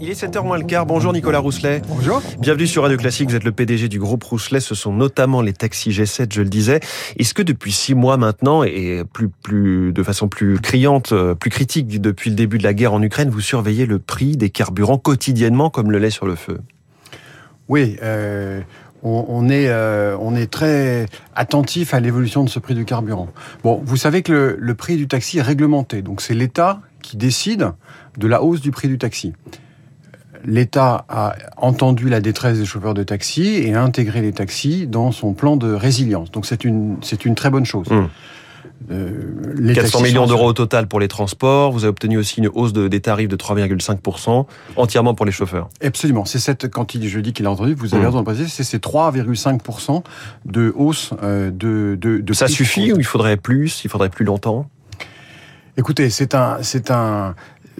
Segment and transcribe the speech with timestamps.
[0.00, 0.86] Il est 7h moins le quart.
[0.86, 1.82] Bonjour Nicolas Rousselet.
[1.88, 2.22] Bonjour.
[2.38, 3.30] Bienvenue sur Radio Classique.
[3.30, 4.60] Vous êtes le PDG du groupe Rousselet.
[4.60, 6.80] Ce sont notamment les taxis G7, je le disais.
[7.18, 11.50] Est-ce que depuis six mois maintenant, et plus, plus, de façon plus criante, euh, plus
[11.50, 14.98] critique depuis le début de la guerre en Ukraine, vous surveillez le prix des carburants
[14.98, 16.60] quotidiennement comme le lait sur le feu?
[17.68, 18.60] Oui, euh,
[19.02, 23.28] on, on, est, euh, on est très attentif à l'évolution de ce prix du carburant.
[23.62, 27.16] Bon, vous savez que le, le prix du taxi est réglementé, donc c'est l'État qui
[27.16, 27.72] décide
[28.16, 29.32] de la hausse du prix du taxi.
[30.44, 35.10] L'État a entendu la détresse des chauffeurs de taxi et a intégré les taxis dans
[35.10, 36.30] son plan de résilience.
[36.30, 37.90] Donc c'est une, c'est une très bonne chose.
[37.90, 38.06] Mmh.
[38.90, 41.72] Euh, les 400 millions d'euros au total pour les transports.
[41.72, 44.46] Vous avez obtenu aussi une hausse de, des tarifs de 3,5%,
[44.76, 45.68] entièrement pour les chauffeurs.
[45.82, 46.24] Absolument.
[46.24, 48.06] C'est cette, quand il, je dis qu'il a entendu, vous avez mmh.
[48.06, 50.02] raison de préciser, c'est ces 3,5%
[50.44, 54.24] de hausse euh, de, de, de Ça suffit ou il faudrait plus, il faudrait plus
[54.24, 54.70] longtemps?
[55.78, 57.36] Écoutez, c'est un, c'est un,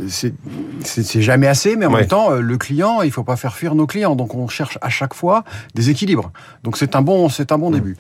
[0.07, 2.01] c'est jamais assez, mais en ouais.
[2.01, 4.15] même temps, euh, le client, il faut pas faire fuir nos clients.
[4.15, 5.43] Donc, on cherche à chaque fois
[5.75, 6.31] des équilibres.
[6.63, 7.75] Donc, c'est un bon, c'est un bon mmh.
[7.75, 7.97] début.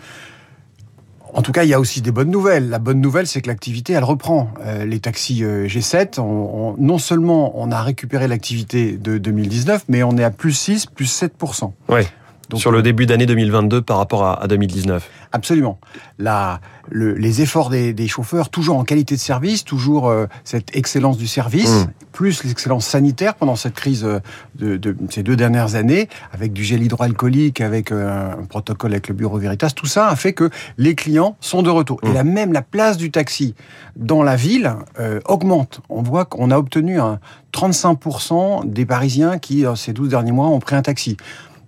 [1.34, 2.70] En tout cas, il y a aussi des bonnes nouvelles.
[2.70, 4.50] La bonne nouvelle, c'est que l'activité, elle reprend.
[4.64, 9.86] Euh, les taxis euh, G7, on, on, non seulement on a récupéré l'activité de 2019,
[9.88, 11.72] mais on est à plus 6, plus 7%.
[11.88, 12.06] Ouais.
[12.50, 15.08] Donc, sur le début d'année 2022 par rapport à, à 2019.
[15.32, 15.78] Absolument.
[16.18, 20.74] La, le, les efforts des, des, chauffeurs, toujours en qualité de service, toujours euh, cette
[20.74, 21.86] excellence du service, mmh.
[22.12, 24.20] plus l'excellence sanitaire pendant cette crise euh,
[24.54, 29.08] de, de, ces deux dernières années, avec du gel hydroalcoolique, avec euh, un protocole avec
[29.08, 32.00] le Bureau Veritas, tout ça a fait que les clients sont de retour.
[32.02, 32.08] Mmh.
[32.08, 33.54] Et là même la place du taxi
[33.96, 35.80] dans la ville euh, augmente.
[35.90, 37.20] On voit qu'on a obtenu un
[37.52, 41.16] 35% des Parisiens qui, ces 12 derniers mois, ont pris un taxi.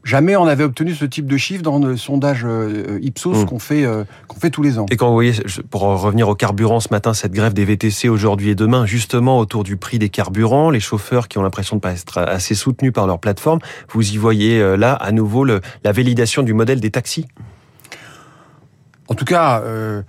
[0.05, 3.47] Jamais on avait obtenu ce type de chiffre dans le sondage euh, Ipsos mmh.
[3.47, 4.87] qu'on fait, euh, qu'on fait tous les ans.
[4.91, 5.33] Et quand vous voyez,
[5.71, 9.63] pour revenir au carburant ce matin, cette grève des VTC aujourd'hui et demain, justement autour
[9.63, 13.07] du prix des carburants, les chauffeurs qui ont l'impression de pas être assez soutenus par
[13.07, 16.91] leur plateforme, vous y voyez euh, là à nouveau le, la validation du modèle des
[16.91, 17.27] taxis?
[19.11, 20.03] En tout cas, euh,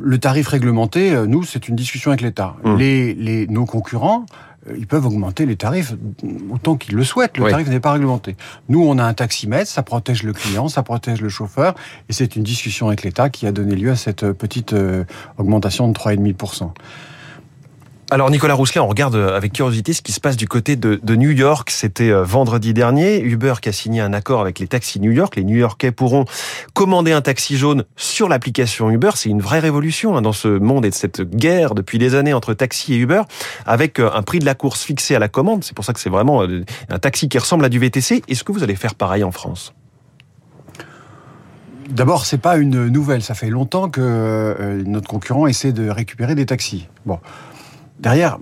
[0.00, 2.56] le tarif réglementé, nous, c'est une discussion avec l'État.
[2.64, 2.76] Mmh.
[2.76, 4.24] Les, les, nos concurrents,
[4.76, 5.94] ils peuvent augmenter les tarifs
[6.50, 7.38] autant qu'ils le souhaitent.
[7.38, 7.50] Le oui.
[7.50, 8.36] tarif n'est pas réglementé.
[8.68, 11.74] Nous, on a un taximètre, ça protège le client, ça protège le chauffeur,
[12.08, 15.04] et c'est une discussion avec l'État qui a donné lieu à cette petite euh,
[15.38, 16.70] augmentation de 3,5%.
[18.08, 21.30] Alors Nicolas Rousselet, on regarde avec curiosité ce qui se passe du côté de, New
[21.30, 21.70] York.
[21.70, 23.20] C'était vendredi dernier.
[23.20, 25.34] Uber qui a signé un accord avec les taxis New York.
[25.34, 26.24] Les New-Yorkais pourront
[26.72, 29.10] commander un taxi jaune sur l'application Uber.
[29.16, 32.32] C'est une vraie révolution hein, dans ce monde et de cette guerre depuis des années
[32.32, 33.22] entre taxi et Uber,
[33.66, 35.64] avec un prix de la course fixé à la commande.
[35.64, 38.22] C'est pour ça que c'est vraiment un taxi qui ressemble à du VTC.
[38.28, 39.74] Est-ce que vous allez faire pareil en France?
[41.90, 43.22] D'abord, c'est pas une nouvelle.
[43.22, 46.86] Ça fait longtemps que euh, notre concurrent essaie de récupérer des taxis.
[47.04, 47.18] Bon
[48.00, 48.38] derrière,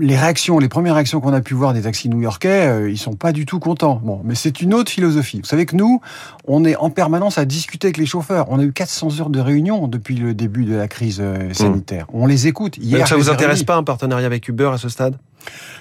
[0.00, 3.14] les réactions, les premières réactions qu'on a pu voir des taxis new-yorkais, euh, ils sont
[3.14, 4.00] pas du tout contents.
[4.02, 5.40] Bon, mais c'est une autre philosophie.
[5.40, 6.00] Vous savez que nous,
[6.46, 8.46] on est en permanence à discuter avec les chauffeurs.
[8.50, 12.06] On a eu 400 heures de réunion depuis le début de la crise euh, sanitaire.
[12.06, 12.16] Mmh.
[12.16, 12.76] On les écoute.
[12.78, 15.16] Hier, ça vous intéresse pas un partenariat avec Uber à ce stade?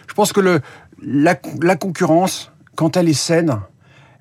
[0.08, 0.62] Je pense que le,
[1.04, 3.60] la, la concurrence, quand elle est saine,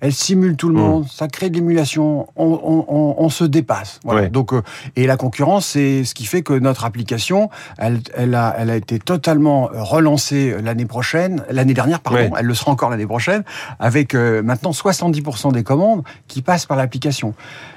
[0.01, 1.09] elle simule tout le monde, mmh.
[1.09, 4.01] ça crée de l'émulation, on, on, on, se dépasse.
[4.05, 4.23] Voilà.
[4.23, 4.29] Ouais.
[4.29, 4.63] Donc, euh,
[4.95, 8.77] et la concurrence, c'est ce qui fait que notre application, elle, elle, a, elle a
[8.77, 12.31] été totalement relancée l'année prochaine, l'année dernière, pardon, ouais.
[12.39, 13.43] elle le sera encore l'année prochaine,
[13.79, 17.35] avec euh, maintenant 70% des commandes qui passent par l'application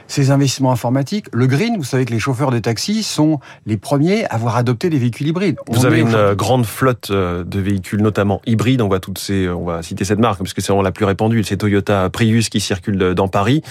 [0.10, 1.28] ces investissements informatiques.
[1.32, 4.90] Le green, vous savez que les chauffeurs de taxi sont les premiers à avoir adopté
[4.90, 5.56] des véhicules hybrides.
[5.68, 8.82] Vous on avez une euh, grande flotte euh, de véhicules, notamment hybrides.
[8.82, 11.06] On voit toutes ces, on va citer cette marque parce que c'est vraiment la plus
[11.06, 11.44] répandue.
[11.44, 13.62] C'est Toyota Prius qui circule dans Paris.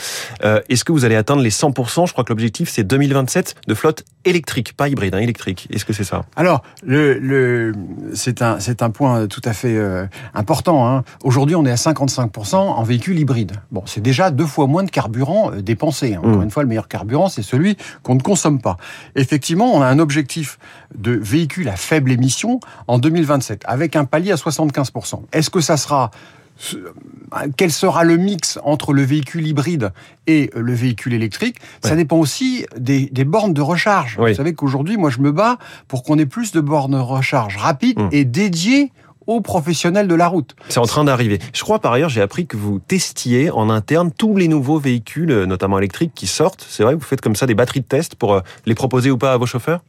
[0.45, 3.75] Euh, Est-ce que vous allez atteindre les 100% Je crois que l'objectif c'est 2027 de
[3.75, 5.69] flotte électrique, pas hybride, hein, électrique.
[5.73, 6.25] Est-ce que c'est ça?
[6.37, 7.73] Alors, le, le
[8.15, 10.87] c'est un, c'est un point tout à fait euh, important.
[10.87, 11.05] Hein.
[11.25, 13.53] Aujourd'hui, on est à 55% en véhicules hybrides.
[13.71, 16.15] Bon, c'est déjà deux fois moins de carburant euh, dépensé.
[16.15, 16.21] Hein.
[16.29, 16.45] Encore mmh.
[16.45, 18.77] une fois, le meilleur carburant, c'est celui qu'on ne consomme pas.
[19.17, 20.59] Effectivement, on a un objectif
[20.97, 25.23] de véhicules à faible émission en 2027, avec un palier à 75%.
[25.33, 26.11] Est-ce que ça sera
[27.57, 29.93] quel sera le mix entre le véhicule hybride
[30.27, 31.57] et le véhicule électrique?
[31.85, 34.17] Ça dépend aussi des, des, bornes de recharge.
[34.19, 34.31] Oui.
[34.31, 37.57] Vous savez qu'aujourd'hui, moi, je me bats pour qu'on ait plus de bornes de recharge
[37.57, 38.09] rapides mmh.
[38.11, 38.93] et dédiées
[39.29, 40.57] aux professionnels de la route.
[40.69, 41.39] C'est en train d'arriver.
[41.53, 45.45] Je crois par ailleurs, j'ai appris que vous testiez en interne tous les nouveaux véhicules,
[45.45, 46.67] notamment électriques, qui sortent.
[46.69, 49.35] C'est vrai, vous faites comme ça des batteries de test pour les proposer ou pas
[49.35, 49.83] à vos chauffeurs?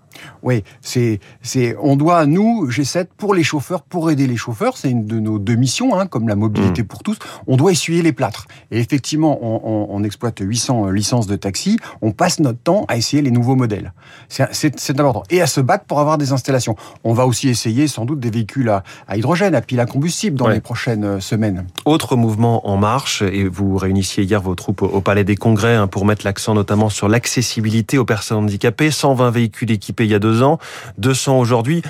[0.44, 4.90] Oui, c'est, c'est, on doit, nous, G7, pour les chauffeurs, pour aider les chauffeurs, c'est
[4.90, 6.88] une de nos deux missions, hein, comme la mobilité mmh.
[6.88, 7.18] pour tous,
[7.48, 8.48] on doit essuyer les plâtres.
[8.72, 12.86] Et effectivement, on, on, on, exploite 800 euh, licences de taxi, on passe notre temps
[12.88, 13.94] à essayer les nouveaux modèles.
[14.28, 15.24] C'est, important.
[15.30, 16.76] Et à se battre pour avoir des installations.
[17.04, 20.38] On va aussi essayer sans doute des véhicules à, à hydrogène, à pile à combustible
[20.38, 20.56] dans ouais.
[20.56, 21.66] les prochaines euh, semaines.
[21.86, 25.88] Autre mouvement en marche, et vous réunissiez hier vos troupes au Palais des Congrès hein,
[25.88, 30.19] pour mettre l'accent notamment sur l'accessibilité aux personnes handicapées, 120 véhicules équipés il y a
[30.19, 30.60] deux ans,
[30.98, 31.81] 200 aujourd'hui.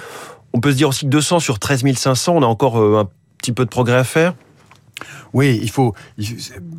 [0.53, 3.09] On peut se dire aussi que 200 sur 13 500, on a encore euh, un
[3.38, 4.33] petit peu de progrès à faire
[5.33, 5.94] oui, il faut.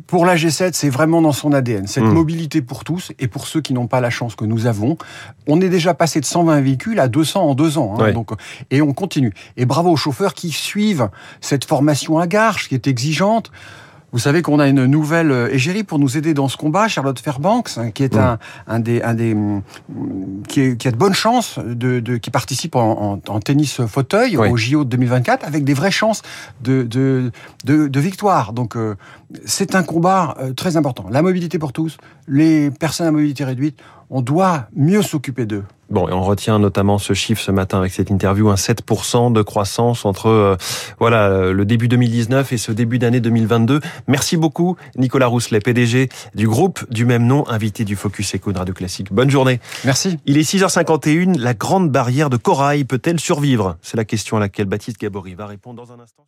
[0.07, 1.87] Pour la G7, c'est vraiment dans son ADN.
[1.87, 2.13] Cette mmh.
[2.13, 4.97] mobilité pour tous et pour ceux qui n'ont pas la chance que nous avons.
[5.47, 7.95] On est déjà passé de 120 véhicules à 200 en deux ans.
[7.99, 8.31] Hein, donc,
[8.69, 9.33] et on continue.
[9.57, 13.51] Et bravo aux chauffeurs qui suivent cette formation à Garches, qui est exigeante.
[14.11, 17.79] Vous savez qu'on a une nouvelle égérie pour nous aider dans ce combat, Charlotte Fairbanks,
[17.93, 19.35] qui est un, un, des, un des
[20.49, 23.85] qui, est, qui, a de bonnes chances de, de qui participe en, en, en tennis
[23.85, 24.49] fauteuil oui.
[24.49, 26.21] au JO de 2024 avec des vraies chances
[26.61, 27.31] de, de,
[27.63, 28.53] de, de victoire.
[28.53, 28.95] Donc euh,
[29.45, 31.05] c'est un combat euh, très important.
[31.09, 31.97] La mobilité pour tous,
[32.27, 33.79] les personnes à mobilité réduite,
[34.11, 35.63] on doit mieux s'occuper d'eux.
[35.89, 39.41] Bon, et on retient notamment ce chiffre ce matin avec cette interview, un 7% de
[39.41, 40.55] croissance entre euh,
[40.99, 43.81] voilà le début 2019 et ce début d'année 2022.
[44.07, 48.57] Merci beaucoup Nicolas Rousselet, PDG du groupe du même nom, invité du Focus Eco de
[48.57, 49.11] Radio Classique.
[49.11, 49.59] Bonne journée.
[49.83, 50.17] Merci.
[50.25, 53.77] Il est 6h51, la grande barrière de corail peut-elle survivre?
[53.81, 56.23] C'est la question à laquelle Baptiste Gabory va répondre dans un instant.